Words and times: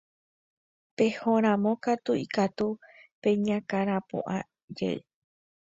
Pehóramo 0.95 1.71
katu, 1.83 2.11
ikatu 2.25 2.67
peñakãrapu'ãjey. 3.21 4.97